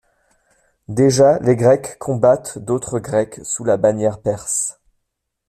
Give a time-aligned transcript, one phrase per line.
[0.87, 4.79] Déjà, des Grecs combattent d'autres Grecs sous la bannière perse.